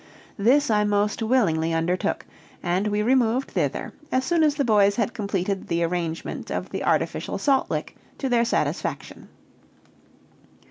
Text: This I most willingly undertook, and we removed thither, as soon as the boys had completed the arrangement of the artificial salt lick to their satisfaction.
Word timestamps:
This 0.39 0.71
I 0.71 0.83
most 0.83 1.21
willingly 1.21 1.75
undertook, 1.75 2.25
and 2.63 2.87
we 2.87 3.03
removed 3.03 3.51
thither, 3.51 3.93
as 4.11 4.25
soon 4.25 4.41
as 4.41 4.55
the 4.55 4.65
boys 4.65 4.95
had 4.95 5.13
completed 5.13 5.67
the 5.67 5.83
arrangement 5.83 6.49
of 6.49 6.71
the 6.71 6.83
artificial 6.83 7.37
salt 7.37 7.69
lick 7.69 7.95
to 8.17 8.27
their 8.27 8.43
satisfaction. 8.43 9.29